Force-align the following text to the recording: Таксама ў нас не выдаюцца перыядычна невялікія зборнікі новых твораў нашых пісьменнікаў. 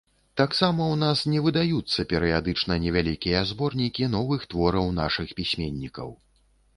Таксама 0.39 0.81
ў 0.91 0.95
нас 1.01 1.19
не 1.33 1.39
выдаюцца 1.47 2.05
перыядычна 2.13 2.77
невялікія 2.85 3.43
зборнікі 3.51 4.07
новых 4.15 4.49
твораў 4.55 4.89
нашых 5.01 5.27
пісьменнікаў. 5.41 6.09